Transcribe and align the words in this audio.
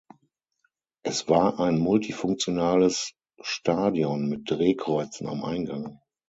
Es 1.03 1.29
war 1.29 1.59
ein 1.59 1.77
multifunktionales 1.77 3.13
Stadion 3.39 4.27
mit 4.29 4.49
Drehkreuzen 4.49 5.27
am 5.27 5.43
Eingang. 5.45 5.99